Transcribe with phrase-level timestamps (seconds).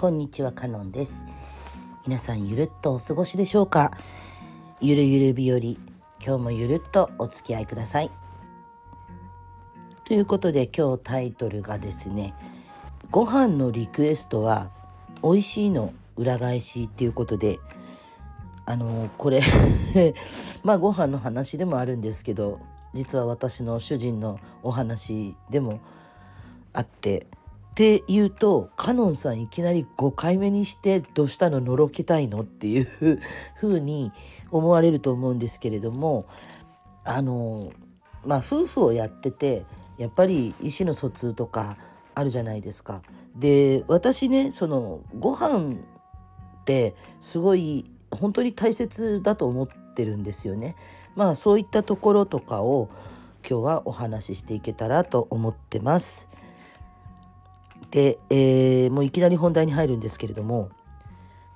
[0.00, 1.26] こんにちはカノンです。
[2.06, 3.90] 皆さんゆるっとお過ごしでしょうか？
[4.80, 5.58] ゆるゆる日和。
[5.58, 8.10] 今日もゆるっとお付き合いください。
[10.06, 12.32] ということで今日タイトルがですね
[13.10, 14.70] ご飯のリクエストは
[15.22, 17.58] 美味しいの裏返しっていうことで
[18.64, 19.42] あのこれ
[20.64, 22.58] まあご飯の話でもあるんですけど
[22.94, 25.78] 実は私の主人のお話でも
[26.72, 27.26] あって
[27.70, 31.60] って言うとカノンさんいきなり5回目にしてどうしたの？
[31.60, 33.20] のろけたいのっていう
[33.56, 34.12] 風に
[34.50, 36.26] 思われると思うんですけれども
[37.04, 37.72] あの
[38.26, 39.64] まあ夫婦をやってて
[39.98, 41.78] やっぱり意思の疎通とか
[42.14, 43.02] あるじゃないですか。
[43.36, 50.74] で私ねそのご飯ってすごい本当に大切だと思ってるんですよね。
[51.14, 52.90] まあそういったところとかを
[53.48, 56.28] 今日はお話ししていけたらと思ってます。
[57.90, 60.70] で、えー、もういきなり本題に入るんですけれども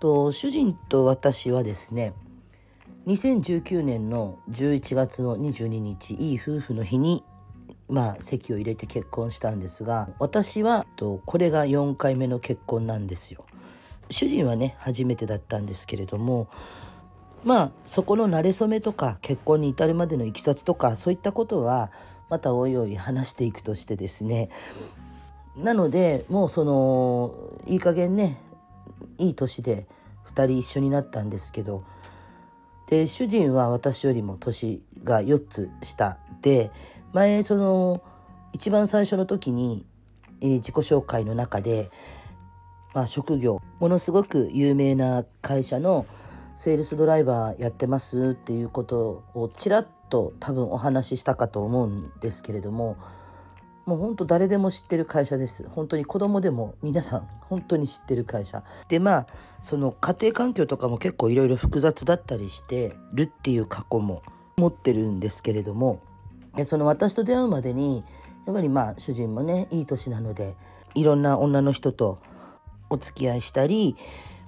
[0.00, 2.12] と主人と私はですね
[3.06, 7.22] 2019年の11月の22日いい夫婦の日に
[7.88, 13.44] まあ籍を入れて結婚したんですが私はとこれが4回目の結婚なんですよ。
[14.10, 16.48] 主人はね初めてだったんですけれども
[17.42, 21.90] まあそこの馴れ初めとか結婚に至るまでのいきさつとかそういったことは
[22.30, 24.48] またおいおい話していくとしてですね
[25.56, 27.34] なのでもうその
[27.66, 28.40] いい加減ね
[29.18, 29.86] いい年で
[30.34, 31.84] 2人一緒になったんですけど
[32.88, 36.70] で主人は私よりも年が4つ下で
[37.12, 38.02] 前その
[38.52, 39.86] 一番最初の時に、
[40.40, 41.90] えー、自己紹介の中で、
[42.92, 46.06] まあ、職業ものすごく有名な会社の
[46.54, 52.96] セールスドライバーやってますっていうことをちらっと多分お話ししたかと思うんですけれども
[53.86, 55.68] もう本当誰でも知ってる会社です。
[55.68, 58.62] 本当に子供でも皆さん本当に知ってる会社。
[58.88, 59.26] でまあ
[59.60, 64.22] その家庭環境とかも結構いろいろ複雑だったりしてるっていう過去も
[64.56, 66.00] 持ってるんですけれども。
[66.64, 68.04] その私と出会うまでに
[68.46, 70.54] やっぱりまあ主人もねいい年なので
[70.94, 72.20] いろんな女の人と
[72.90, 73.96] お付き合いしたり、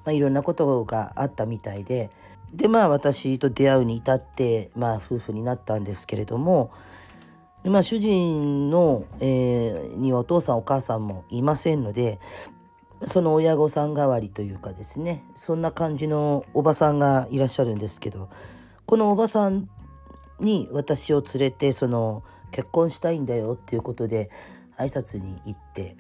[0.05, 2.11] まあ、いろんなことがあったみたいで。
[2.55, 6.71] でまあ私と出会うに至ってまあ夫婦になったんですけれども
[7.65, 12.21] まあ主人の、えー、にはお父さんお母さんもいませんので
[13.03, 18.29] その親御さん代わりというかですねそんな感じのおばさんがいらっしゃるんですけど
[18.87, 19.69] このおばさん
[20.41, 22.23] に私を連れてその
[22.53, 24.31] 結婚したいんだよっていうことで
[24.79, 25.97] 挨拶に行って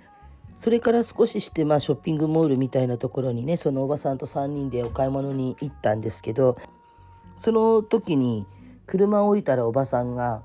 [0.54, 6.56] それから少ししてまあショッピングモールみたいなところにねそのおばさんと3人でお買い物に行ったんですけど
[7.36, 8.46] その時に
[8.86, 10.42] 車を降りたらおばさんが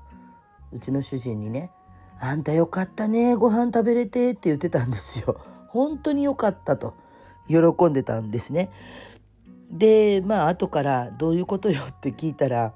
[0.72, 1.70] うちの主人にね
[2.20, 5.36] 「あんたよかったねご飯食べれて」って言ってたんですよ。
[5.68, 6.94] 本当に良かったと
[7.48, 7.56] 喜
[7.86, 8.70] んでたんですね。
[9.70, 12.74] でまあ後から「どういうことよ」って聞いたら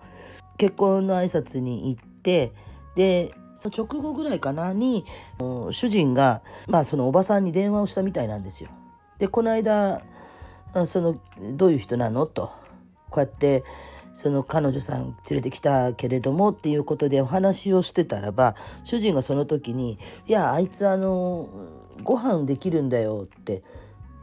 [0.57, 2.53] 結婚の挨拶に行って
[2.95, 5.05] でその直後ぐらいかなに
[5.71, 8.71] 主人が、まあ、そのおばさんに電話をしたみたいなんですよ。
[9.19, 10.03] でこの間
[10.87, 11.17] その
[11.55, 12.27] どういう人なの？
[12.27, 12.51] と
[13.11, 13.65] こうやって
[14.17, 21.51] その彼女さん連れてきたけれどもっていうことでお話をしてたらば主人がその時に「いやあいつあの
[22.03, 23.63] ご飯できるんだよ」って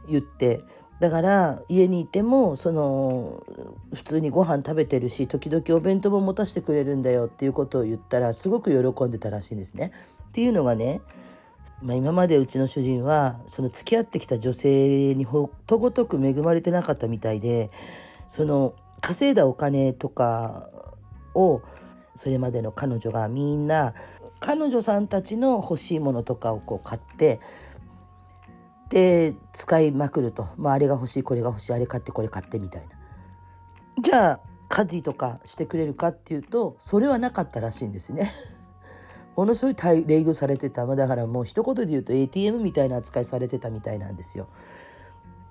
[0.08, 0.64] 言って
[0.98, 3.44] だから家にいてもその
[3.94, 9.92] 普通にご飯食べてるし時々お弁当も持たせてくれるんだよっていうことを言ったらすごく喜んでたらしいんですね。
[10.28, 11.02] っていうのがね、
[11.82, 17.70] まあ、今までうちの主人はその付き合ってきた女性にほとごとく恵まれてなかったみたいで
[18.26, 18.74] その
[19.06, 20.70] 稼いだお金とか
[21.34, 21.60] を
[22.16, 23.92] それまでの彼女がみんな
[24.40, 27.38] 彼女さんたちの欲しいものとかをこう買って
[28.88, 34.02] で使いまくると、まあ、あれが欲しいこれが欲しいあれ買ってこれ買ってみたいな。
[34.02, 38.32] じゃあ家事とかしてくれるかっていうとそれはなかったらしいんですね。
[39.36, 39.74] ものすごい
[40.06, 44.48] 礼遇されてただからもう一言で言うと ATM みたいな扱いされてたみたいなんですよ。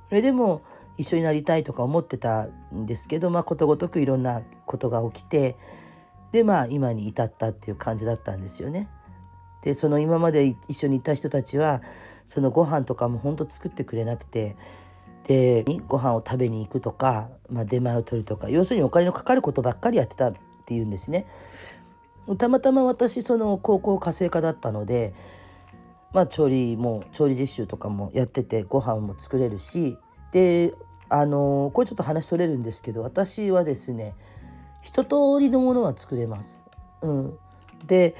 [0.09, 0.61] それでも
[0.97, 5.57] 一緒になりたいとか思ってたんですけど、まあ、ことごとくいろんなことが起きて
[6.31, 8.89] でまあ今に至ったっていう感じだったんですよね。
[9.61, 11.81] でその今まで一緒にいた人たちは
[12.25, 14.57] そのご飯とかもほんと作ってくれなくて
[15.25, 20.33] でご飯を食べに行くとか、まあ、出前を取るとか要するにお金のかかることばっかりやってたっ
[20.65, 21.25] ていうんですね。
[22.37, 25.13] たまたま私その高校家政科だったので、
[26.13, 29.97] まあ、調理も調理実習とかもやっててご飯も作れるし
[30.33, 30.73] で
[31.09, 34.15] あのこれちょっと話それるんですけど私はですね
[34.81, 36.59] 一通りのものは作れます。
[37.01, 37.37] うん、
[37.85, 38.15] で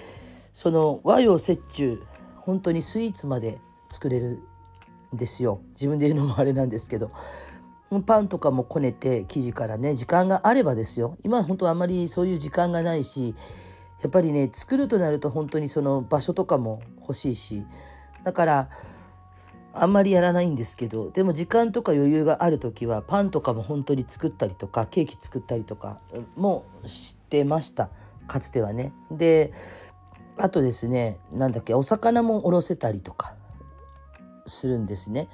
[0.54, 2.00] その和洋折衷
[2.38, 4.44] 本当にスイーツまで作れる
[5.13, 5.62] んですよ。
[5.71, 7.12] 自分で言うのもあれなんですけど。
[8.07, 11.18] パンとかもこねて生地からね時間があればですよ。
[11.24, 13.36] 今は本当あんまりそういう時間がないし
[14.01, 17.65] やっぱりね作るとなると本当にその場所とかも欲しいし。
[18.24, 18.69] だから
[19.75, 26.00] あんまりやらないんですけどでも時間とか余裕がある時はパンとかも本当に作ったりとかケーキ作ったりとか
[26.36, 27.90] もしてました
[28.28, 28.94] かつてはね。
[29.12, 29.52] で
[30.38, 33.36] あとですね何だっけお魚もおろせたりとか
[34.46, 35.28] するんですね。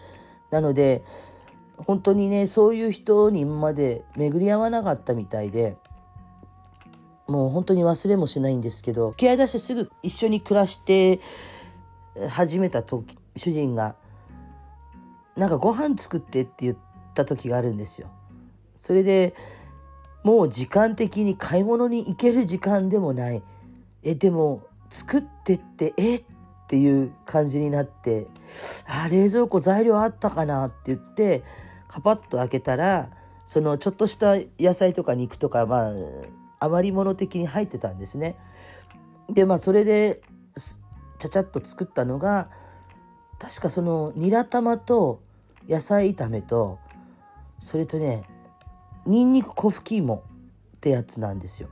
[0.51, 1.03] なので
[1.77, 5.77] 本当にねそういう人に今まで巡り合わなかったみたいで
[7.27, 11.19] もう本当に忘れもしないんですけど付き合いだしてすぐ一緒に暮らして
[12.29, 13.95] 始めた時主人が
[15.39, 16.77] なんかご飯作ってって言っ
[17.13, 18.11] た時があるんですよ。
[18.75, 19.33] それで
[20.23, 23.41] もう時間的に買い物に行ける時間でもない
[24.03, 26.23] えでも作ってってえっ
[26.67, 28.27] ていう感じになって
[28.87, 31.43] あ冷蔵庫材料あったかなって言って
[31.87, 33.09] カパッと開けたら
[33.45, 35.93] そのちょっとした野菜とか肉とかまあ
[36.59, 38.37] 余り物的に入ってたんですね。
[39.29, 40.21] でまあそれで
[41.17, 42.49] ちゃちゃっと作ったのが
[43.39, 45.21] 確かそのニラ玉と
[45.69, 46.79] 野菜炒めと
[47.59, 48.23] それとね
[49.05, 50.23] にんにく粉吹き芋
[50.77, 51.69] ってやつなんですよ。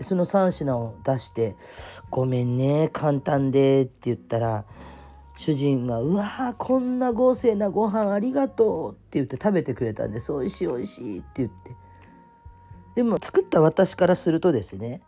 [0.00, 1.56] その3品を出して
[2.10, 4.64] 「ごめんね簡単で」って言ったら
[5.36, 11.76] 主人が「うわーこんな豪勢なご飯ありがとう」って言って食べてくれたんです「おいしいおいしい」って言って
[12.94, 15.02] でも作った私からするとですね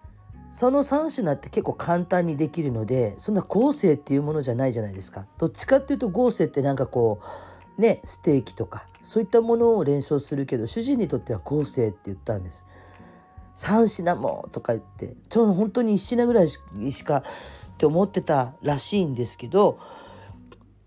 [0.51, 7.50] その3品って結構簡単にできるのでそんな豪勢っていうものじゃないじゃないですかどっちかっていうと豪勢ってなんかこう
[7.81, 12.67] ねステーキとかそういったものを連想するけど主人にとっては豪勢って言ったんです
[13.57, 16.59] 3品もとか言ってちょうど本当に1品ぐらいし
[17.05, 17.23] かっ
[17.79, 19.81] て思ってたらしいんですけど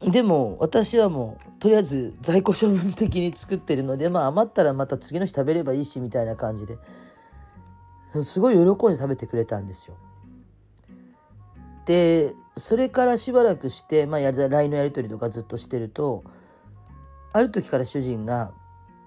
[0.01, 6.77] でも私はもうとりあえず在庫処分的に作ってるのでまあ余ったらまた次の日食べればいいしみたいな感じで
[8.23, 9.97] すごい喜んで食べてくれたんですよ。
[11.85, 16.23] でそれからしばらくして、まあ、LINE のやり取りとかずっとしてると
[17.33, 18.51] ある時から主人が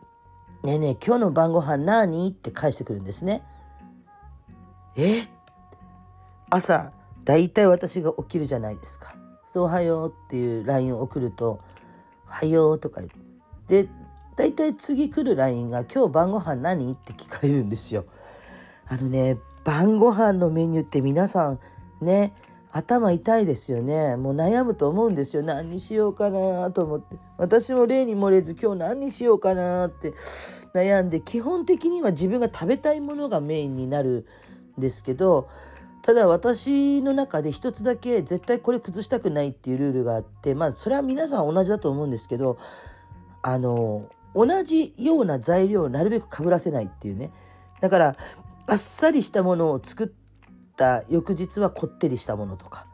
[0.63, 3.43] 「ねえねえ今日の晩ご飯何?」って返してくるんですね。
[4.97, 5.23] え？
[6.51, 6.93] 朝
[7.25, 9.15] だいたい私が起きるじゃないですか。
[9.57, 11.61] おはようっていう LINE を送ると、
[12.29, 13.13] おはようとか言っ
[13.67, 13.91] て、で、
[14.37, 18.05] 大体次来る LINE が今日晩ご飯何って聞かれるんですよ。
[18.89, 21.59] あのね、晩ご飯のメニューって皆さん
[22.01, 22.35] ね、
[22.73, 24.17] 頭痛いですよね。
[24.17, 25.43] もう悩むと思うんですよ。
[25.43, 27.17] 何にしようかなと思って。
[27.39, 30.13] 私も例に漏れず今日何にしようかなって
[30.75, 34.27] 悩んで、基本的には自分が食べたいものがメインになる
[34.79, 35.49] んですけど、
[36.07, 42.59] ただ私の中で一つだけ絶対これ崩したくないっていうルールがあってまあそれは皆さん同じだと思うんですけど
[43.43, 47.33] あの同じような材料をなるべくかぶらせないっていうね
[47.81, 48.17] だから
[48.69, 50.07] あっさりしたものを作っ
[50.77, 52.87] た翌日はこってりしたものとか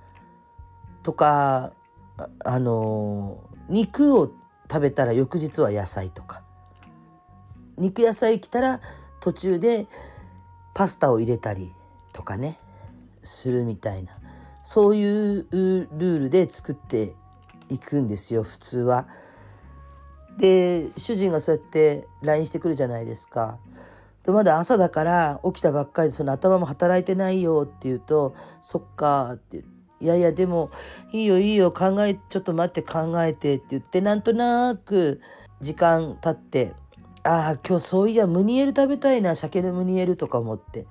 [1.02, 1.72] とか
[2.44, 4.32] あの肉を
[4.70, 6.42] 食べたら翌日は野菜とか
[7.76, 8.80] 肉野菜来たら
[9.20, 9.86] 途中で
[10.74, 11.72] パスタを入れたり
[12.12, 12.58] とかね
[13.22, 14.12] するみたいな
[14.62, 17.14] そういうルールで作って
[17.68, 19.08] いくんですよ普通は。
[20.38, 23.58] で主人がそうやって LINE してくるじゃないですか。
[24.24, 29.64] でまだ朝だから起きたばっかりでその頭も働いてないよって言うと「そっか」って
[30.00, 30.70] 「いやいやでも
[31.12, 35.20] いいよいいよ考えちょっと待って考えて」って言ってなんとなく
[35.60, 36.74] 時間経って
[37.24, 40.86] 「ああ今日そういやムニエル食べたいな鮭のムニエル」とか思って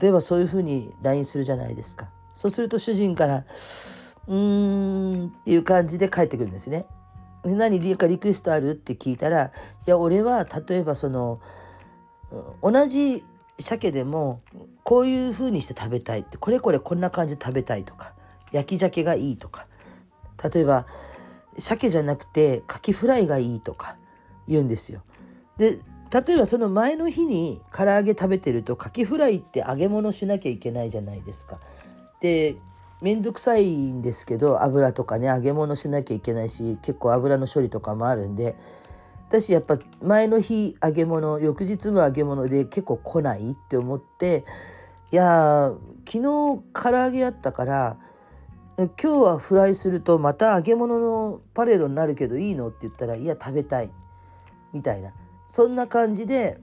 [0.00, 2.10] 例えばそういうふうに LINE するじゃないですか。
[2.32, 3.44] そうすると主人から
[4.26, 6.84] 「うーん」っていう感じで返ってくるんですね。
[7.44, 8.70] で何かリクエストある？
[8.70, 9.52] って聞いたら
[9.86, 11.40] 「いや俺は例えばその
[12.62, 13.24] 同じ
[13.58, 14.40] 鮭でも
[14.82, 18.12] こういう風にして食べたいってこれこれこんな感じで食べたいとか
[18.52, 19.66] 焼き鮭がいいとか
[20.52, 20.86] 例えば
[21.58, 23.96] 鮭じゃなくてカキフライがいいとか
[24.48, 25.02] 言うんですよ。
[25.56, 25.78] で
[26.10, 31.58] 例えばその前の日に唐揚げ食べてるとカキフライって揚げ物しなきゃいけないじゃないですか。
[32.20, 32.56] で
[33.00, 38.56] 面倒くさいんですけど油とかね揚げ物しなきゃいけないし結構油の処理とかもあるんで
[39.34, 44.44] 私やっぱ前の日揚げ物翌日も揚げ物で結構来ないって思って
[45.10, 45.72] いや
[46.06, 47.98] 昨日唐揚げやったから
[48.76, 53.90] 今日はフライするとまた揚げ物のパレードになるけどいいのって言ったらいや食べたい
[54.72, 55.12] みたいな
[55.48, 56.60] そんな感じで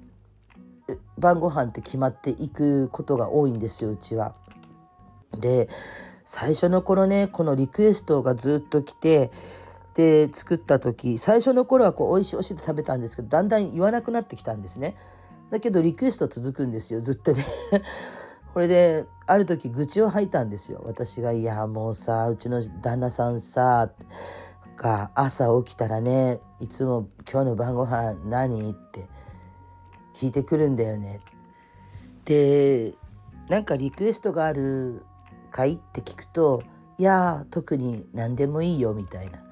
[1.17, 4.33] 晩ご飯って決まっていくことが多いんですようちは。
[5.37, 5.67] で
[6.23, 9.29] 最初の頃ねこのリクエストがずっと来て
[9.93, 14.95] で作った時最初の頃はこう美味しい美味しいって食べたんですけどだんだん言わなくなってきたんですね。
[15.49, 17.43] だけどリクエスト続くんですよずっとね
[18.53, 23.91] これである時愚痴を吐いたんですよ私が「いやもうさうちの旦那さんさ」
[24.77, 29.09] が朝起きたらねいつも「今日の晩ご飯何?」って
[30.13, 31.19] 聞いてくるんだよね。
[32.23, 32.95] で
[33.49, 35.03] なんかリクエストがある
[35.49, 36.63] かいって聞くと
[36.97, 39.50] 「いや特に何でもいいよ」みたいな。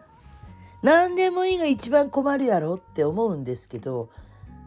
[0.82, 4.10] 何でもいいが一番困るやろって思うんですけど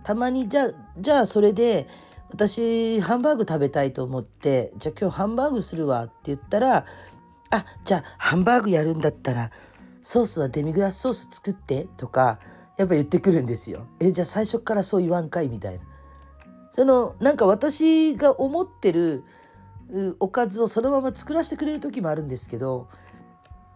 [0.02, 1.87] たまにじゃあじゃあそれで
[2.31, 6.87] 私ハンバーグ食べたいと思ってじゃあ今日ハンバーグするわって言ったら
[7.50, 9.50] あじゃあハンバーグやるんだったら
[10.00, 12.40] ソースはデミグラスソース作ってとか
[12.76, 13.87] やっぱ言ってくるんですよ。
[14.00, 15.85] えじゃあ最初からそう言わんかいみたいな。
[16.71, 19.25] そのなんか私が思ってる
[20.19, 22.88] おかずをそのまま作らせてくれる時もあるんですけど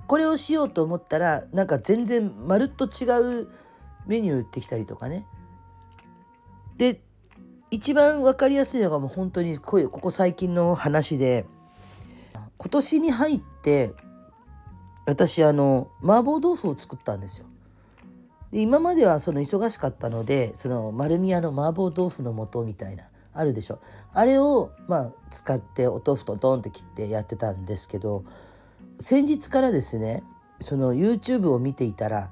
[0.07, 3.49] これをしようと思ったらなんか全然まるっと違う
[4.07, 5.27] メニュー売ってきたりとかね。
[6.77, 7.01] で
[7.71, 11.47] 一番分かりやすいのがもう本当にこここ最近の話で
[12.59, 13.93] 今年に入って
[15.07, 17.47] 私あの麻婆豆腐を作ったんですよ。
[18.53, 23.81] で今まではその忙しかったのでその丸宮の麻婆豆腐の素みたいなあるでしょ
[24.15, 28.25] あれをまあ使ってお豆腐とドンって切ってやってたんですけど
[28.99, 30.23] 先日からですね
[30.61, 32.31] その YouTube を見ていたら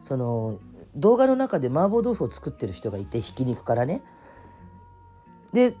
[0.00, 0.58] その
[0.96, 4.02] 動画の中で麻婆豆腐を作ってる人がいてひき肉からね。
[5.52, 5.76] で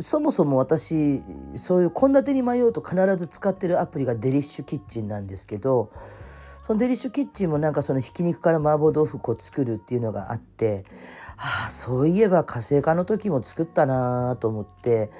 [0.00, 1.22] そもそも私
[1.54, 5.90] そういう献立に迷うと必ず使ってるアプリがデリッシュキッチンなんですけど
[6.62, 10.86] そのデリッシュキッチンもなんかそのひき肉から麻婆豆腐こう作るっていうのがあって
[11.36, 15.10] ああそういえば家政科の時も作ったなと思って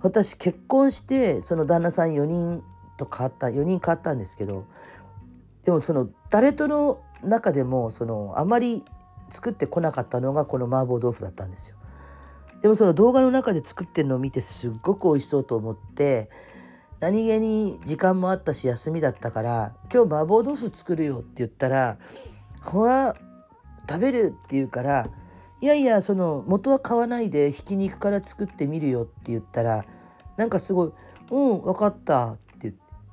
[0.00, 2.62] 私結婚してその旦那さん4人
[2.96, 4.66] と変わった4人変わったんですけど
[5.64, 8.84] でもその誰との中でもそのあまり
[9.28, 11.76] 作ってこなかったのがこの麻婆豆腐だったんですよ。
[12.62, 16.30] でもその動画の中で作ってるのを見てすっごく美味しそうと思って
[16.98, 21.98] 何気に時間もあったし休みだったから「今日麻婆豆腐作るよ」って言ったら
[22.64, 23.14] 「ほら
[23.86, 25.08] 食べる」って言うから
[25.60, 29.84] 「いやいやその元は買わないでひき肉から作ってみるよ」って言ったら
[30.38, 30.92] なんかすごい
[31.30, 32.38] 「うん分かった」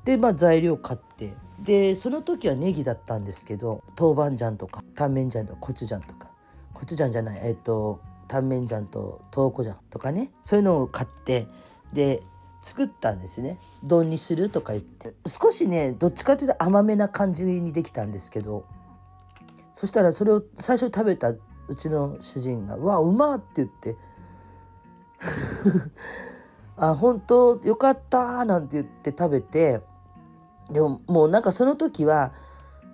[0.01, 1.34] って言ってまあ材料買って。
[1.60, 6.29] でその時はネギだったんですけど豆板醤とかタンメン醤とかコチュジャンとか。
[6.74, 10.31] コチュジャンじゃないえっ、とタンメン醤と豆腐醤とかね。
[10.41, 11.48] そういうのを買って
[11.93, 12.24] で
[12.63, 13.60] 作ったんですね。
[13.84, 15.13] 丼にするとか言って。
[15.27, 18.65] 少しねどっちかというと甘めな感じにできたんですけど。
[19.74, 21.39] そしたらそれを最初食べたう
[21.75, 23.96] ちの主人が「うわうまっ!」って言って
[26.75, 27.58] 「あ本当？
[27.63, 29.81] よかった」なんて言って食べて。
[30.71, 32.33] でももうなんかその時は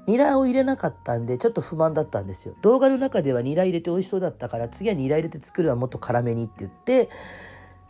[0.07, 2.55] ニラを入れなかったんでちょっと不満だったんですよ。
[2.61, 7.09] 動画の中ではニラ入れて美味しそうだったから次はニラ入れて作るはもっと辛めにって言って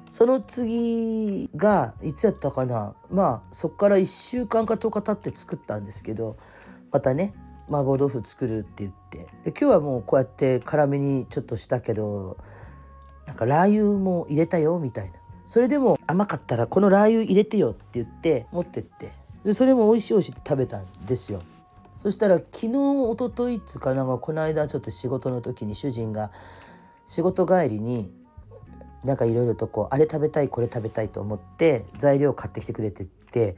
[0.09, 2.95] その次がいつやったかな。
[3.11, 6.37] まあそっから1週間か10日経って作ったんですけど
[6.91, 7.33] またね
[7.69, 9.27] 麻婆豆腐作るって言って。
[9.43, 12.37] で今日はもうこうやって辛めにちょっとしたけど
[13.27, 15.19] なんかラー油も入れたよみたいな。
[15.45, 19.26] それでも甘かったらこのラー油入れてよって言って持ってって。
[19.47, 21.41] でそれも美味しい美味しいって食べたんですよ。
[21.95, 26.31] そしたら昨日一昨日っつかなんかこの間ちょっと仕事の時に主人が
[27.05, 28.11] 仕事帰りに
[29.05, 33.55] なんかいろいろとこうあれ食べたいこれ食べたいと思って材料買ってきてくれてって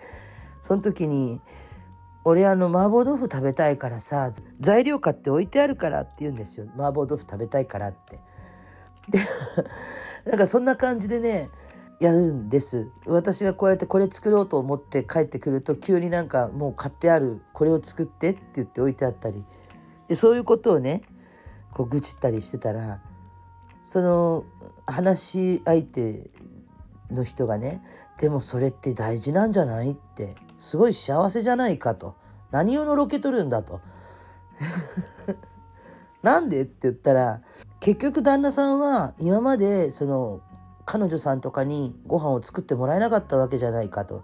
[0.62, 1.42] その時に
[2.24, 4.30] 「俺あの麻婆豆腐食べたいからさ
[4.60, 8.20] 材料買って置いてあるから」って言うんですよ麻婆豆腐食べたいからって。
[9.10, 9.18] で
[10.26, 11.50] なんかそんな感じでね
[12.00, 12.90] やるんです。
[13.06, 19.44] 私がこうやってこれ作ろうと思って帰ってくると急になんかもう買ってあるこれを作ってって言って置いてあったり。
[20.08, 21.04] でそういうことをね
[21.72, 23.02] こう愚痴ったりしてたら
[23.84, 24.46] その
[24.88, 26.30] 話し相手
[27.12, 27.84] の人がね
[28.20, 32.16] でもそれって大事なんじゃないってすごい幸せじゃないかと。
[32.52, 33.82] 何をのろけとるんだと。
[36.24, 37.42] なんでって言ったら
[37.80, 40.42] 結局旦那さんは今までその
[40.92, 44.24] 彼女さんとかにご飯を作ってもらえなかったわけじゃないかと。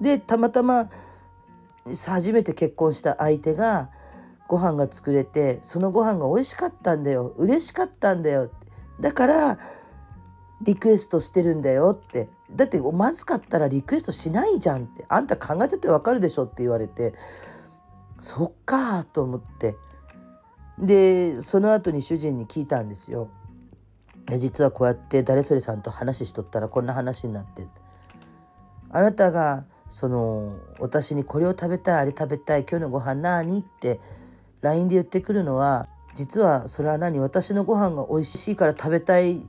[0.00, 0.90] でたまたま
[1.84, 3.90] 初めて結婚した相手が
[4.48, 7.32] ご飯が作れてそのご飯が美味しかったんだよ。
[7.38, 8.50] 嬉しかったんだよ。
[8.98, 9.58] だから
[10.60, 12.30] リクエストしてるんだよって。
[12.50, 15.04] だってまずかったらリクエストしないじゃんって。
[15.08, 17.14] あんた考えててわかるでしょって言われて。
[18.18, 19.76] そっかと思って。
[20.80, 23.28] でその後に主人に聞いたんですよ。
[24.28, 27.66] 実はこうやって誰それさんと話しとったらこんな話になって。
[28.90, 34.00] あなたがその私にこれを食べたいあれ食べたい今日のご飯何って
[34.62, 37.20] LINE で言ってくるのは実はそれは何？
[37.20, 39.42] 私のご飯が美味しいから食べたい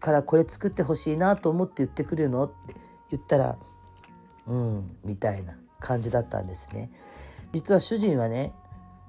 [0.00, 2.44] からこれ作ってほしいなと思って言ってくるの？
[2.44, 2.74] って
[3.10, 3.58] 言ったら
[4.46, 6.90] うんみたいな感じだったんですね。
[7.52, 8.52] 実は主人はね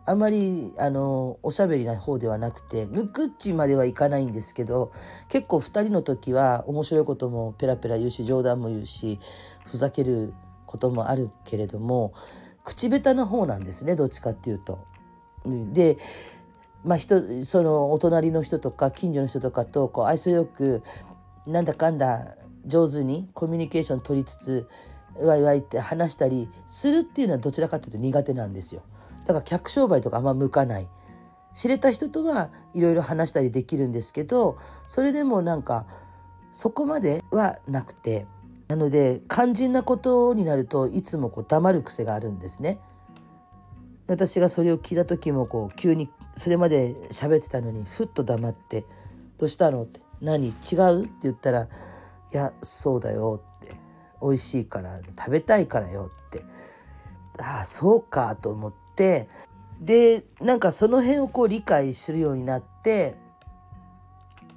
[0.05, 4.91] あんまりあのおしゃべりな方ではなくてムクッチまではいかないんですけど
[5.29, 9.19] 結構2人の時は面白いこともペラペラ言うし冗談も言うし
[9.65, 10.33] ふざける
[10.65, 12.13] こともあるけれども
[12.63, 14.79] 口下手な方なんですねどっちかっていうと。
[15.45, 15.97] で
[16.83, 20.83] まあ人そのお隣の人とか近所の人とかとこう愛想よく
[21.45, 24.67] なんだかんだ上手にコミュニケーション取りつつ
[25.15, 28.83] ワイワイって話したりするっていうのはどちらかというと苦手なんですよ。
[29.25, 30.89] だから客商売とかあんま向かない。
[31.53, 35.85] 知れた人とはいろいろ話したりできるんですけどそれでもなんか
[36.49, 38.25] そこまではなくて
[38.69, 42.79] なので肝心なことになるといつもこう黙る癖があるんですね。
[44.07, 48.85] 私がそれを聞いた時もこう急にそれまで喋ってたのにふっと黙って
[49.37, 51.67] 「どうしたの?」って「何違う?」って言ったら「い
[52.31, 53.75] やそうだよ」って
[54.21, 56.43] 「美味しいから食べたいからよ」って
[57.39, 58.80] 「ああそうか」と思って
[59.79, 63.15] でなんかその辺をこう理解するようになって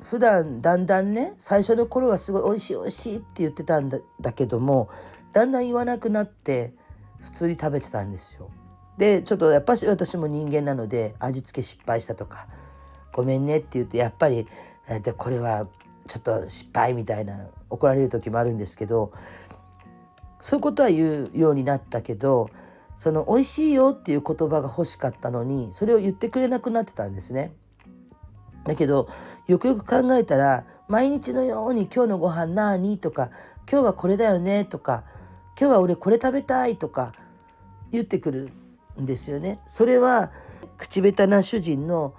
[0.02, 4.90] 普段だんだんね最初の頃はすごい美味しい美味しいって言ってたんだだけども
[5.32, 6.74] だんだん言わなくなって
[7.20, 8.50] 普通に食べてたんですよ。
[8.98, 12.46] でちょっとやっぱし私も人間なので味付け失敗したとか
[13.12, 14.46] ごめんねって言ってやっぱり
[15.02, 15.66] でこれは
[16.06, 19.10] ちょっと失敗みたいな怒られる時もあるんですけど
[20.38, 22.50] そういうことは言うようになったけど
[22.96, 27.52] その美味しいよっていう言葉が欲しかったのにそれを言ってくれなくなってたんですね。
[28.64, 29.08] だけど
[29.46, 33.30] よくよく考えたら毎日のように「今日のご飯何?」とか
[33.70, 35.04] 「今日はこれだよね」とか
[35.58, 37.12] 「今日は俺これ食べたい」とか
[37.90, 38.50] 言ってくる
[39.00, 39.60] んですよね。
[39.66, 40.30] それは
[40.78, 42.14] 口下手な主人の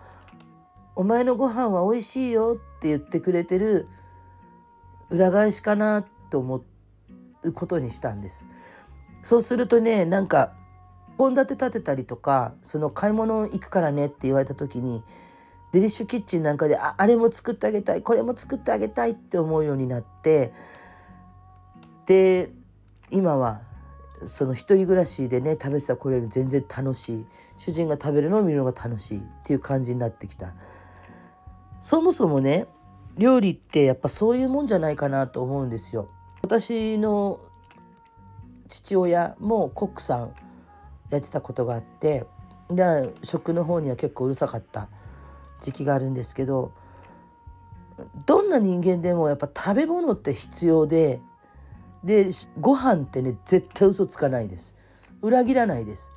[0.95, 3.87] 「お前のご飯は美味しいよ」って言ってくれてる
[5.09, 6.63] 裏返しかなと思
[7.43, 8.47] うことにしたんです。
[9.23, 10.53] そうするとねなんか
[11.17, 15.03] 献立立てたりとかその買い物行くからねって言われた時に
[15.71, 20.53] デリッシュキッチンなんかでああれも作ってあげたいこれも作ってあげたいって思うようになって
[22.05, 22.51] で
[23.11, 23.61] 今は
[24.23, 27.25] その一人暮らしでね食べてたこれより全然楽しい。
[27.57, 30.53] 主人が食べるのを見るのが楽しいっていう感じになってきた。
[31.79, 32.67] そもそもね
[33.17, 36.07] 料理ってやっぱそういうもんじゃないかなと思うんですよ。
[36.41, 37.39] 私の
[38.67, 40.35] 父親もコックさん
[41.15, 42.25] やってたことがあって
[42.69, 44.89] で食の方には結構うるさかった
[45.61, 46.71] 時期があるんですけど
[48.25, 51.21] どんな人間でもやっぱ食べ物って必要で
[52.03, 54.75] でご飯ってね絶対嘘つかないです。
[55.21, 56.13] 裏切らないです。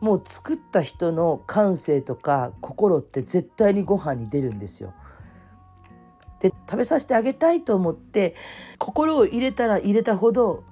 [0.00, 4.94] もう作った人の感性とか心って絶対にご飯に出るんですよ。
[6.40, 8.36] で食べさせてあげたいと思って
[8.78, 10.64] 心を入れたら入れたほど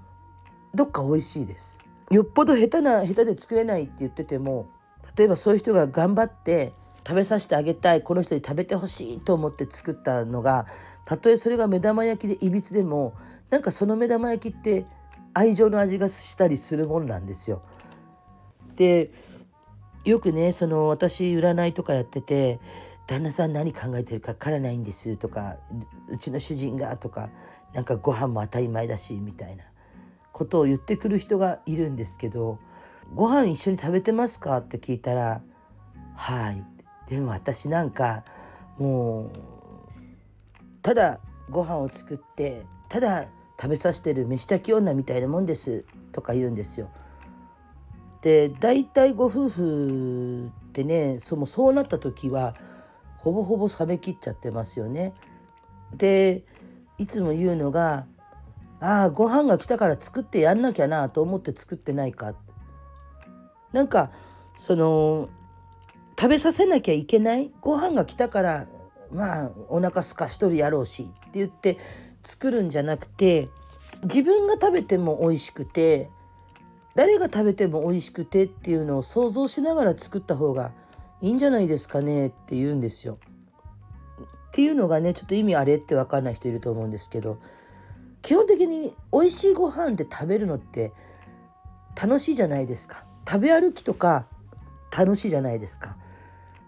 [0.75, 1.84] どっか美味しいです。
[2.11, 4.69] よっぽど下手な下手で作れないって言ってても
[5.17, 6.73] 例えばそういう人が頑張って
[7.07, 10.67] 食べさせてあげたいこの人に食べてほしいと思って作ったのが
[11.05, 13.14] たとえそれが目玉焼きでいびつでも
[13.51, 14.87] なんかその目玉焼きって
[15.35, 17.62] 愛情の味がしたりするもんなんですよ。
[18.77, 19.12] で
[20.05, 22.61] よくねその私占いとかやってて
[23.07, 25.57] 「旦那さん何考えてるか分からないんです」とか
[26.09, 27.31] 「うちの主人が」とか
[27.75, 29.64] 「なんかご飯も当たり前だし」みたいな
[30.35, 32.59] ことを言ってくる人がいるんですけど
[33.14, 35.40] 「ご飯一緒に食べてますか?」って聞いたら
[36.14, 36.62] 「はい」
[37.09, 38.25] でも私なんか
[38.77, 39.31] もう
[40.83, 43.27] ただご飯を作ってただ
[43.59, 46.90] 食べさせてる飯炊き女みたいなもんですとか言うんですよ。
[48.20, 52.57] で大体ご夫婦ってねそのそうなった時は
[53.18, 55.14] ほぼほぼ冷めきっちゃってますよね。
[55.92, 56.44] で
[56.99, 58.07] いつも言うのが
[58.85, 62.35] 「ああご飯が来たから作ってやんなきゃな」と思って作ってないか。
[63.73, 64.11] なんか
[64.59, 65.31] その
[66.18, 67.51] 食べさせなきゃいけない？
[67.61, 68.66] ご飯が来たから
[69.11, 71.79] まあお腹すかしとるやろうしって言って
[72.23, 73.49] 作るんじゃなくて
[74.03, 76.11] 自分が食べても美味しくて
[76.94, 80.73] 誰が食べても美味しくてっていうのを想像しながら作った方が
[81.20, 83.18] いいんじゃないですかねって言うんですよ。
[84.20, 87.38] っていうのがねちょっと意味あれって分かんない人いると思うんですけど
[88.25, 90.95] 基本的に美味しいご飯って食べるのって
[91.95, 93.05] 楽しいじゃないですか。
[93.29, 94.27] 食べ歩きとか
[94.97, 95.97] 楽しいじゃないですか。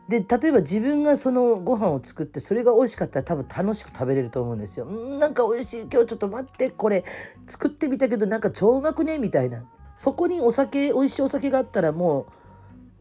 [0.07, 4.85] で例えば自分がそのご飯を作ってそれが美味しかったら多分楽しく食べれると思うんですよ。
[4.85, 7.07] んなんか美味しい今日ちょっと待ってこれ
[7.47, 9.65] 作ってみたけどなんか超うまくねみたいな
[9.95, 12.27] そこにお酒美味しいお酒があったらも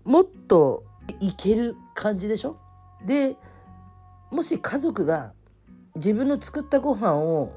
[0.06, 0.86] うもっと
[1.20, 2.56] いける感じでしょ？
[3.06, 3.36] で
[4.32, 5.34] もし家族が
[5.98, 7.52] 自分の作ったご飯を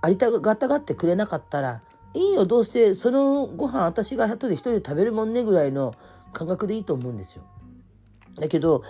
[0.00, 1.82] ありたがたがってくれなかったら
[2.14, 5.94] いいよどうせそのご飯私が後で一人で食べるもんねぐらいの
[6.32, 7.42] 感覚でいいと思うんですよ。
[8.36, 8.82] だけど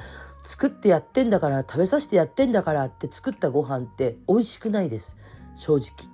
[0.44, 5.16] 作ってやってんだから食べさせてやってんだからって作ったご飯って美味しくないです
[5.54, 6.08] 正直。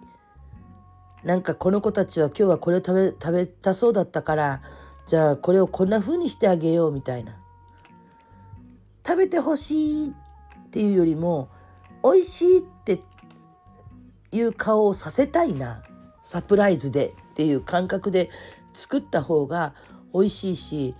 [1.24, 4.62] なんかこの子たちは今日はこれ食べ食べたそうだったから
[5.06, 7.36] じゃあこれをこんな風にしてあげようみたいな。
[9.06, 10.10] 食べてほしいっ
[10.70, 11.50] ていうよりも
[12.02, 13.00] 美味しいって
[14.34, 15.82] いう顔をさせたいな
[16.22, 18.30] サプライズでっていう感覚で
[18.72, 19.74] 作った方が
[20.12, 20.94] 美味しいし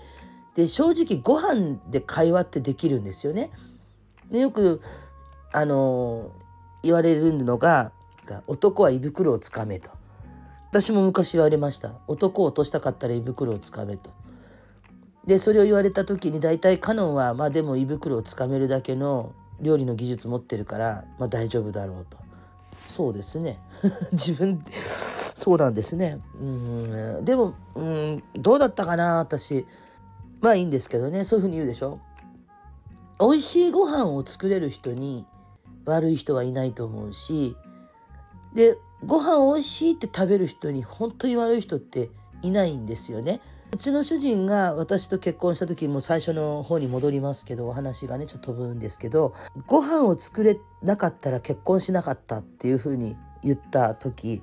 [0.54, 3.50] で正直ご飯で会話ってできるんですよね。
[4.30, 4.80] でよく
[5.52, 6.30] あの
[6.82, 7.92] 言われるのが
[8.46, 9.90] 「男は胃袋をつかめ」と。
[10.70, 11.92] 私も昔言われました。
[12.08, 14.10] 男を落としたかったら胃袋をつかめと。
[15.26, 22.23] でそれを言われた時に大体カノンはまあでも胃袋をつかめるだけの料理の技術持ってるから、まあ、大丈夫だろうと。
[22.86, 23.58] そうですね。
[24.12, 24.58] 自分
[25.34, 26.20] そうなんですね。
[26.40, 27.24] うん。
[27.24, 29.66] でもうんどうだったかな私。
[30.40, 31.24] まあいいんですけどね。
[31.24, 32.00] そういうふうに言うでしょ。
[33.20, 35.26] 美味しいご飯を作れる人に
[35.84, 37.56] 悪い人はいないと思うし。
[38.54, 42.10] でご飯美味しいって食べる人に本当に悪い人って
[42.42, 43.40] いないんですよね。
[43.72, 49.35] うちの主人が私と結婚した時も最初の方に戻りますけどお話がねちょっと飛ぶんですけど
[49.66, 54.42] ご飯を作れなかったら結婚しなかったっていうふうに言った時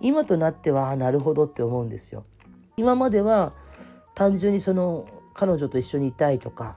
[0.00, 2.24] 今となってはなるほどって思うんですよ。
[2.76, 3.52] 今までは
[4.14, 6.76] 単純にその彼女と一緒にいたいとか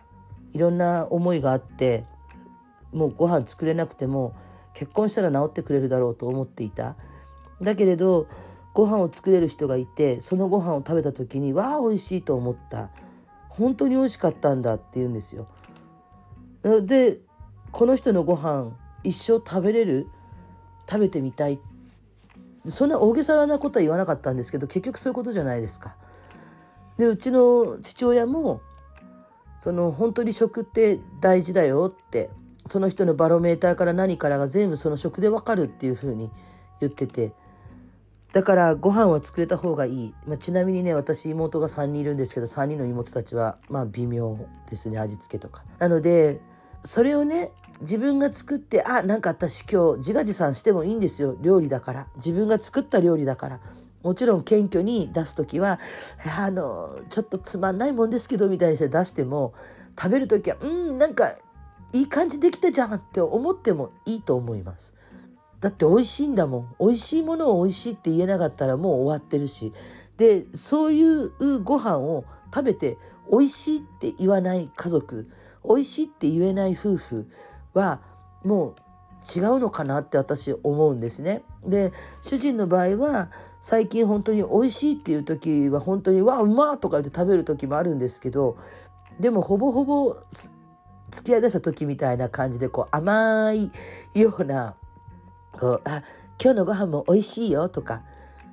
[0.53, 2.05] いろんな思いがあって
[2.93, 4.33] もうご飯作れなくても
[4.73, 6.95] 結婚したら治ってくれるだろうと思っていた。
[7.61, 8.27] だけれど
[8.77, 12.91] ご飯を作れる人がいてそのご飯を食べた時にわあ美味しいと思った
[13.49, 15.47] 本当に美味しかったんだって言うんですよ。
[16.61, 17.17] で
[17.71, 20.05] この人のご飯一生食べれる？
[20.87, 21.59] 食べてみたい？
[22.67, 25.95] そんな大げさなことは言わなかったんですけど結局そういうことじゃないですか。
[26.99, 28.61] でうちの父親も
[29.59, 32.29] その本当に食って大事だよって
[32.67, 36.29] その人のバロメーターから何からが全部その食でわかるっていうふうに
[36.79, 37.33] 言ってて
[38.33, 44.37] だからご飯は作れた方がいい、まあ、ちなみにね私妹が3人いるんですけど3人の妹たちはまあ微妙
[44.69, 45.63] ですね味付けとか。
[45.79, 46.41] なので
[46.83, 53.59] それをね自分が作ってあなんか私今日自画自賛してもいいんですよ料理だから自分が作った料理だから
[54.03, 55.79] もちろん謙虚に出す時は
[56.37, 59.53] あのちょっとつまんないもんですけどみたいにして出しても
[59.99, 61.35] 食べる時はうんなんか
[61.93, 64.96] いい感じできたじゃんって思ってもいいと思います。
[65.59, 69.73] だって美味しいんだもん美味しいものを美味しいって言えなかったらもう終わってるし
[70.17, 72.97] でそういうご飯を食べて
[73.31, 75.29] 美味しいって言わない家族
[75.67, 77.29] 美味しいって言えない夫婦
[77.73, 78.01] は
[78.43, 78.75] もう
[79.27, 81.43] 違うのかなって私思うんですね。
[81.65, 81.91] で
[82.21, 88.57] 主人の場合は最近本当に美味しいっていう時は本当に「わうまっ!」とか言って食べる時もあるんですけど
[89.19, 90.15] でもほぼほぼ
[91.09, 93.71] 付き合いだした時みたいな感じでこう甘い
[94.13, 94.75] ような
[95.57, 96.03] こう「あ
[96.41, 98.03] 今日のご飯も美味しいよ」とか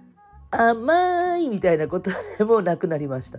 [0.50, 3.38] 「甘い」みたいなことでもなくなりました。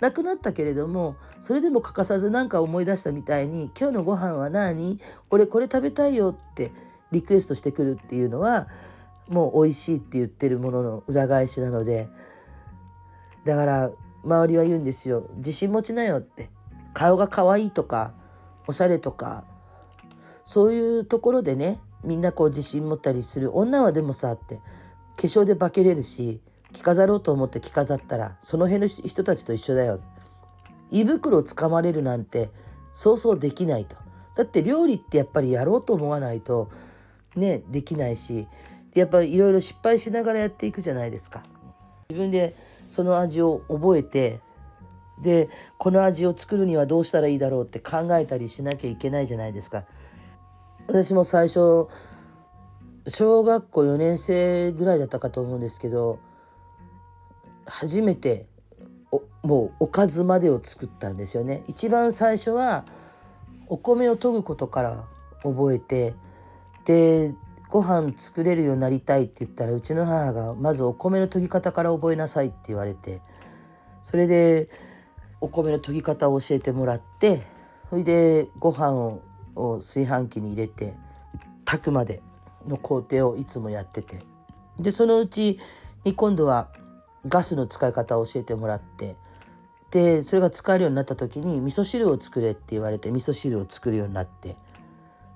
[0.00, 5.00] なくなったけれどもそれでも欠かさず何か思い出したみたいに「今日のご飯は何？
[5.30, 6.70] 俺これ食べたいよ」って
[7.12, 8.68] リクエストしてくるっていうのは
[9.28, 12.10] もう美味しいって言ってるものの裏返しなので
[13.44, 13.90] だから
[14.22, 15.30] 周りは言うんですよ。
[15.36, 16.50] 自信持ちなよって。
[16.96, 18.14] 顔が可愛いとか
[18.66, 19.44] おしゃれとか
[20.44, 23.56] そういうところでねみんなこう自信持ったりする。
[23.56, 24.62] 女はでもさって化
[25.22, 26.40] 粧で化けれるし
[26.72, 30.00] 着飾ろうと思って着飾ったらその辺の人たちと一緒だよ。
[30.90, 32.50] 胃袋をつかまれるなんて
[32.92, 33.96] そうそうできないと。
[34.36, 36.70] だって料理ってやっぱりやろうと思わないと
[37.34, 38.46] ねできないし
[38.94, 41.42] やっぱりいろいろ失敗しながらやっていくじゃないですか。
[42.08, 42.54] 自分で
[42.86, 44.40] その味を覚えて
[45.20, 49.84] でこの味を作るにはどうしたらいいだろうって考えたりしなきゃいけないじゃないですか。
[50.86, 51.88] 私も最初
[53.08, 56.18] 小学校4年生ぐらいだったかと思うんですけど
[57.66, 58.46] 初めて
[59.42, 61.62] もうおかずまでを作ったんですよね。
[61.68, 62.84] 一番最初は
[63.68, 65.04] お米を研ぐことから
[65.42, 66.14] 覚えて
[66.84, 67.34] で
[67.68, 73.22] ご飯作れるようになりたいって言ったらうちの母がまずお米の研ぎ方から覚えなさいって言われて
[74.02, 74.68] それで
[75.40, 77.42] お米の研ぎ方を教えてもらって
[77.90, 79.22] それでご飯を
[79.56, 80.94] を炊飯器に入れて
[81.64, 82.22] 炊くまで
[82.68, 84.20] の工程をいつもやってて。
[84.78, 85.58] でそのうち
[86.04, 86.68] に今度は
[87.26, 89.16] ガスの使い方を教えてもらって。
[89.90, 94.56] でそれが使えるようになった時に味噌汁を作れって言われて味噌汁を作るようになって。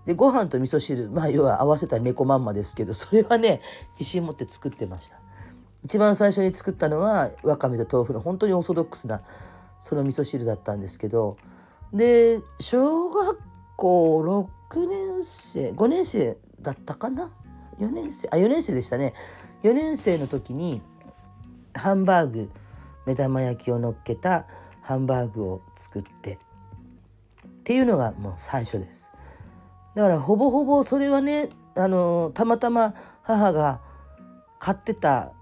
[0.06, 3.61] でご飯と味噌汁まあ要は合わせた猫まんまですけどそれはね
[3.92, 5.18] 自信持って作ってました。
[5.85, 9.22] 一番最初に作ったのはわかめと豆腐の本当にオーソドックスな
[9.78, 11.37] その味噌汁だったんですけど。
[11.92, 13.38] で小学
[13.80, 14.20] 校
[14.72, 17.32] 6年生5年生だったかな
[17.78, 19.14] ？4年生あ4年生でしたね。
[19.62, 20.82] 4年生の時に
[21.74, 22.50] ハンバーグ
[23.06, 24.46] 目玉焼きを乗っけた
[24.82, 26.38] ハンバーグを作ってっ
[27.64, 29.14] ていうのがもう最初です。
[29.94, 33.80] だからほぼほぼそれはねあのたまたま母が
[34.58, 35.32] 買ってた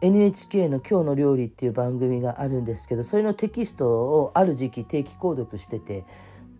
[0.00, 6.04] NHK の「今日の料理」っていう番組があるんですけどそれのテキストをある時期定期購読してて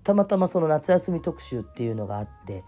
[0.03, 2.65] たまたまその夏休み特集っていうのがあって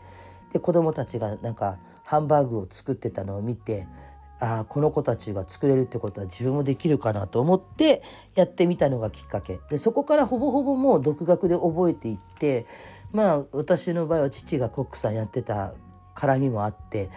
[0.52, 3.86] で子供たちがなんかハンバーグを作ってたのを見て
[4.40, 8.02] ああこの子たちが作れるってことは自分もできるかなと思って
[8.34, 9.60] やってみたのがきっかけ。
[9.70, 12.66] でそこからほぼほぼもう独学で覚えていって
[13.12, 15.74] まあ私の場合は父がコックさんやってた
[16.16, 17.08] 絡みもあって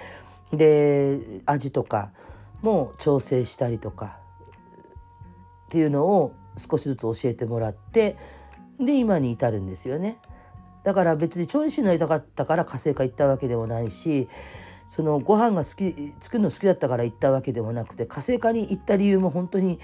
[0.54, 2.12] で味とか
[2.62, 4.19] も調整したりとか
[5.65, 8.17] っていうのを少しずつ教えてもらって
[8.80, 10.20] で今に至るんですよね。
[10.84, 14.30] だから別に調理師になりたかったから家政科行ったわけでもないし
[14.88, 19.80] そのご飯が好き作るの好きだったから行ったわけでもなくて家政科に行った理由も本当に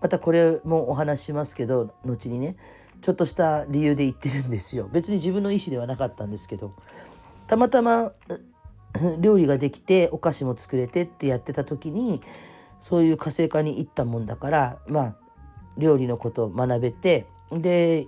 [0.00, 2.56] またこれもお話ししますけど後にね
[3.02, 6.72] ちょっとした理由で行ってるんですよ別に自分の意思ではなかったんですけど
[7.48, 8.12] たまたま
[9.18, 12.22] 料理ができてお菓子も作れてってやってた時に
[12.78, 15.16] そういう家政科に行ったもんだからまあ
[15.76, 18.06] 料理のことを学べてで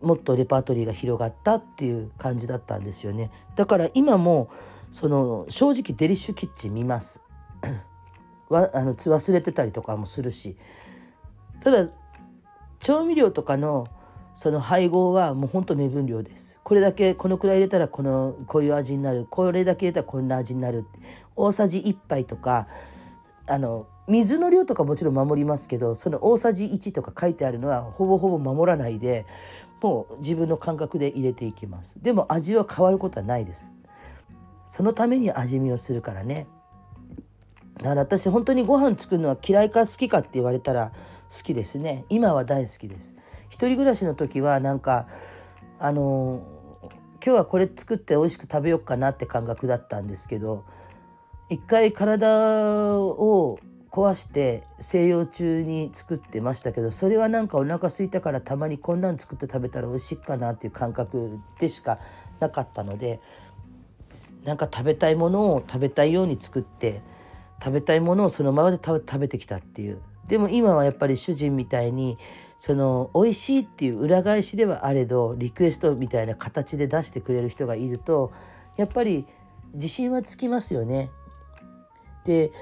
[0.00, 3.30] もっとレパートリーが広がったっていう感じだったんですよね。
[3.56, 4.50] だから今も
[4.90, 7.22] その正直デリッシュキッチン見ます。
[8.48, 10.56] わあの忘れてたりとかもするし。
[11.62, 11.90] ただ
[12.80, 13.86] 調味料とかの
[14.34, 16.60] その配合はもうほんと目分量です。
[16.64, 19.26] これだけこのくらい入れたらこのこういう味になる。
[19.28, 20.98] これだけ入れたらこんな味になるって。
[21.36, 22.66] 大さじ1杯とか
[23.46, 29.24] あの水の量とかもちろん守りますけどその大さじ1とか書いてあるのはほぼほぼ守らないで
[29.80, 32.02] もう自分の感覚で入れていきます。
[32.02, 33.72] でも味は変わることはないです。
[34.68, 36.48] そのために味見をするからね。
[37.78, 40.92] だから私本当にご飯作るのは嫌いか好きかって言われたら
[41.34, 42.04] 好きですね。
[42.10, 43.16] 今は大好きです。
[43.48, 45.06] 一人暮らしの時はなんか
[45.78, 46.42] あの
[47.24, 50.64] 今日はこれ作って美味しく食べようかなって感覚だったんですけど
[51.48, 53.58] 一回体を
[53.90, 61.98] 壊して静養中に作ってましたけどそれはなんかお腹空いたからたまにこんなん作って食べたら美味しいかなっていう感覚でしか
[62.38, 63.20] なかったので
[64.44, 67.02] なんか食べたいものを食べたいように作って
[67.62, 72.16] 食べたいものをそのままで食べてきたっていうでも今はやっぱり主人みたいに
[72.58, 78.32] その美味しいっていう裏返しではあれどリクエストみたいな形で出してくれる人がいると
[78.76, 79.26] やっぱり
[79.74, 81.10] 自信はつきますよね。
[82.24, 82.52] で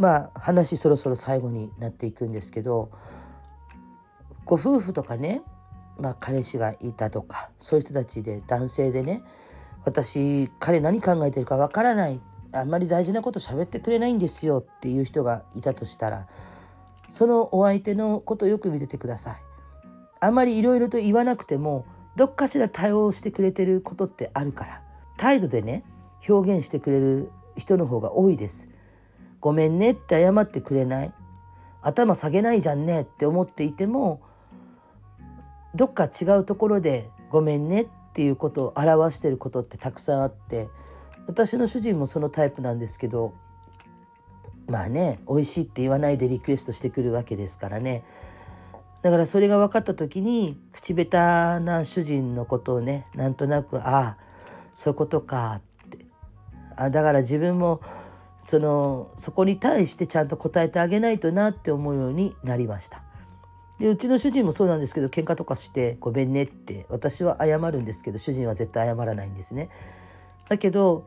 [0.00, 2.90] まあ話そろそろ最後になっていくんですけど
[4.46, 5.42] ご夫婦とかね、
[5.98, 9.22] まあ、彼氏がいたとかそういう人たちで男性でね
[9.84, 12.18] 私彼何考えてるかわからない
[12.52, 16.26] あんまり大事なこと喋ってくれないんですよっていう人がいたとしたら
[17.10, 19.36] そのお相手のことをよく見ててください。
[20.20, 21.84] あんまりいろいろと言わなくても
[22.16, 24.82] どっかしら対応してくれてることってあるから
[25.16, 25.84] 態度でね
[26.28, 28.70] 表現してくれる人の方が多いです。
[29.40, 31.12] ごめんねって謝ってくれない
[31.82, 34.20] 頭下げないじゃんねって思っていても
[35.74, 40.68] どっか違うところでごめんねっていうことを表してることってたくさんあって
[41.26, 43.34] 私の主人もそのタイプなんですけど
[44.66, 48.04] まあね美味しいって言わないでリクエストしてくるわけですからね。
[49.02, 51.06] だからそれが分かった時に口下
[51.58, 54.18] 手な主人のことをねなんとなくああ
[54.74, 55.98] そういうことかって。
[56.76, 57.80] あだから自分も
[58.50, 63.00] そのそこに対してちゃんと答えてあげないとなって思うようになりました。
[63.78, 69.68] でうちの主人もそうなんですけど喧嘩とかして「ごめんね」って私は謝るんですけど主人は絶対謝らないんですね。
[70.48, 71.04] だけど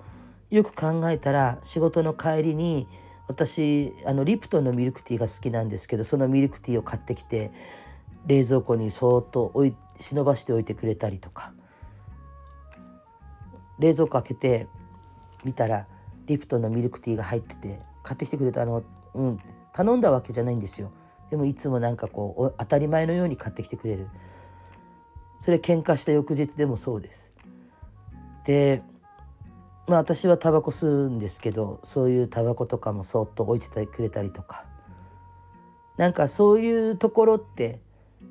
[0.52, 2.88] よく考えたら仕事の帰りに
[3.28, 7.52] 私あのリプトンのミルクティーが好きなんですけどそのミルクティーを買ってきて
[8.26, 11.52] 冷蔵庫にそーっと置い忍ばしておいてくれたりとか
[13.80, 14.68] 冷蔵庫開けて
[15.44, 15.88] 見たら
[16.26, 18.84] リプトンのミルクティーが入ってて買ってきてくれたの
[19.14, 19.40] うん
[19.74, 20.92] 頼んだわけじゃないんですよ。
[21.30, 24.08] でもいつもなんかこう当たり前のように買ってきてくれる。
[25.40, 27.34] それ喧嘩した翌日でもそうです。
[28.46, 28.84] で
[29.88, 34.66] まあ私はタバコ吸うんですけどそういうタバコとかもそっと置いててくれたりとか。
[35.98, 37.80] なんかそういうところって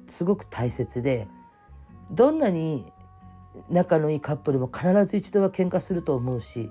[0.07, 1.29] すごく大切で
[2.11, 2.87] どんなに
[3.69, 6.71] 仲のいいカップルも必ず一度は喧嘩すると思うし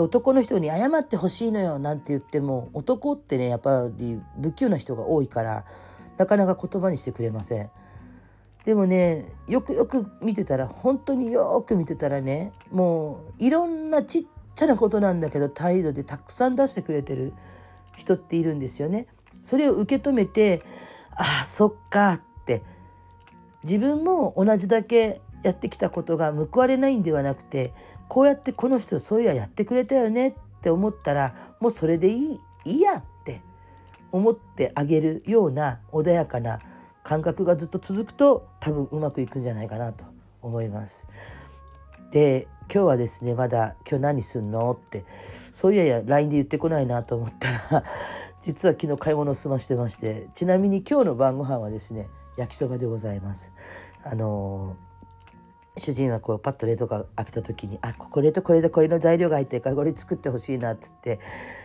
[0.00, 5.64] 男の人に謝ってほしいのよなんて言っても男ってねやっぱり不器用な人が多いから
[6.16, 7.70] なかなか言葉にしてくれません。
[8.64, 17.32] でもねよくよく見てたら本当によく見てたらねもういろんなちっちゃなことなんだけど態度でたくさん出してくれてる
[17.96, 19.06] 人っているんですよね。
[19.42, 20.62] それを受け止めて
[21.12, 22.62] ああそっかって
[23.62, 27.72] 自分も同じだけやってきたことが報われないんではなくて
[28.08, 33.42] こうやってこの人そういややってくれたよねって思ったらもうそれでいいいいやって
[34.12, 36.60] 思ってあげるような穏やかな
[37.02, 40.04] 感覚がずっと続くと多分うまくいくんじゃないかなと
[40.42, 41.08] 思います。
[42.10, 45.04] で今日はですねまだ「今日何すんの?」って
[45.52, 47.84] そういやいや LINE で言ってこないなと思ったら
[48.40, 53.52] 実は昨日買い物を済ましてましてちなみに今日の晩ご飯はですね焼きそばでございます。
[54.04, 54.76] あの
[55.78, 61.20] 主人はこうパッと冷蔵庫開けた時に「あこれとこれとこれの材料が入ってるからこれ作ってほしいな」っつって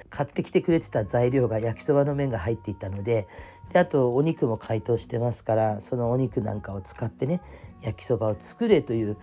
[0.09, 3.27] 買ってきてくれてた材料が焼きそばの麺が入っていたので
[3.71, 7.41] であとお肉も解凍してますからそのお肉なんかを使ってね
[7.81, 9.17] 焼きそばを作れという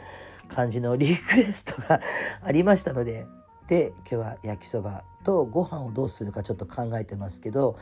[0.48, 2.00] 感じのリクエストが
[2.42, 3.26] ありましたので
[3.68, 7.76] で今日は焼きそばとご飯をどうするかちょっと考えてますけど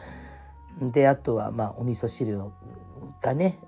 [0.81, 2.39] であとはまあお味噌汁
[3.23, 3.59] がね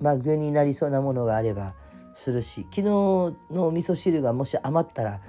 [0.00, 1.74] まあ具になりそうなものがあれば
[2.16, 3.36] するし昨日の
[3.68, 5.20] お味噌汁がもし余ったら、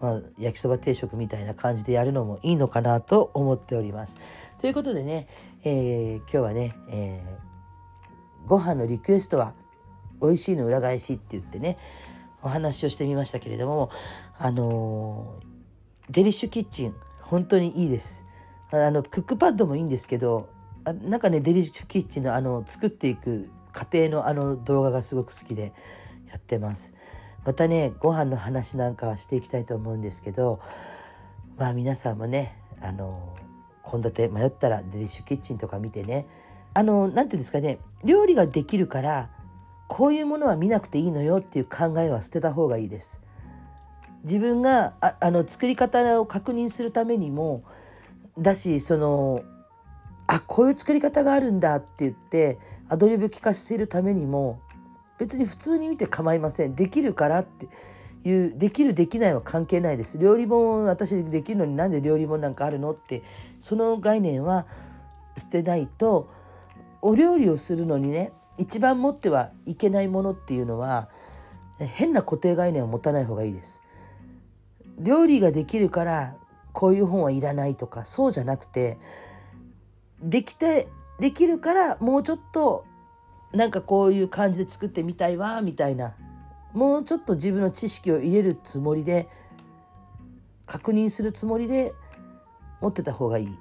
[0.00, 4.18] まあ、焼きそば定食みたいな感じでやるのもいいのかなと思っております。
[4.58, 5.28] ということでね、
[5.62, 9.54] えー、今日はね、えー、ご飯のリクエストは
[10.22, 11.78] 美味しいの裏返しって言ってね
[12.42, 13.90] お話をしてみましたけれども
[14.38, 18.26] あのー、デリッシュキッチン本当にいいです。
[18.70, 20.48] あのクックパッドもいいんですけど
[20.84, 25.72] あなんかねデリッシュキッチンのあの作っていく過程のあの動画がすごく好きで
[26.32, 26.92] やってます
[27.44, 30.60] またねご飯の話なんかはしていきたいと思うんですけど
[31.56, 33.36] まあ皆さんもねあの
[33.88, 36.26] 献立迷ったらデリッシュキッチンとか見てね
[36.74, 39.30] あの何て言うんですかね料理ができるから
[39.88, 43.20] こういうものは見なくていいのよっていう考えは捨てた方がいいです。
[44.24, 47.64] 自分がああの作り方を確認するためにも
[48.38, 49.42] だしその
[50.28, 54.60] あこういう作り方があるんだって言ってアドリブ聞かせるためにも
[55.22, 57.68] 別に普通に見て構いませんできるからって
[58.24, 63.22] いうできるできないは関係ないです料理本私できるのになんで料理本なんかあるのって
[63.60, 64.66] その概念は
[65.38, 66.28] 捨てないと
[67.02, 71.08] お料理をするのにね一番持ってはいけないものっていうのは
[71.78, 73.80] 変な固定概念を持たない方がいいです。
[74.98, 76.36] 料理ができるから
[76.72, 78.98] こういう本はいらないとかそうじゃなくて
[80.20, 80.88] できて
[81.20, 82.86] できるからもうちょっと
[83.52, 86.14] なんかこういう感じで作ってみたいわみたいな
[86.72, 89.28] もうちょっと自分の知識を入れるつもりで
[90.66, 91.92] 確認するつもりで
[92.80, 93.58] 持ってた方がいい。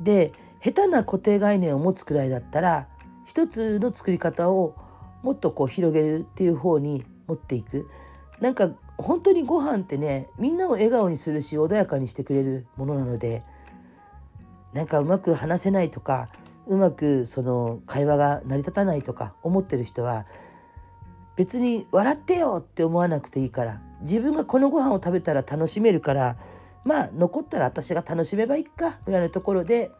[0.00, 2.88] で下手な固定概念を持つくらいだったら
[3.24, 4.74] 一つの作り方を
[5.22, 7.88] もっとこう広げるっていう方に持っていく。
[8.40, 13.44] なんか本当にご飯ってねみんなを笑顔にするし穏やかにしてくれるものなので
[14.72, 16.28] なんかうまく話せないとか
[16.66, 20.26] うまくその会話が成り立たないとか思ってる人は
[21.36, 26.36] 別に笑ってよって思わなくていいから自分がこのご飯を食べたら楽しめるから
[26.84, 29.90] まあ残ったら私が楽しめばいいかぐらいのところで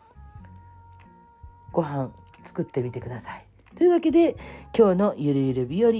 [1.73, 2.11] ご飯
[2.43, 3.47] 作ってみてください。
[3.77, 4.37] というわけで
[4.77, 5.93] 今日のゆるゆる日和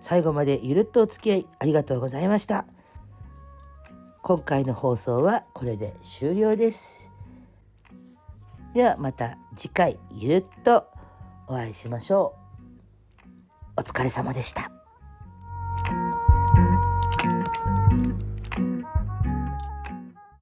[0.00, 2.64] 最後までゆるっとお付き合いありがとうございました。
[4.22, 7.17] 今回の放送はこれで終了です。
[8.78, 10.86] ではまた次回ゆるっと
[11.48, 12.36] お会いしましょ
[13.76, 13.80] う。
[13.80, 14.77] お疲れ様でした。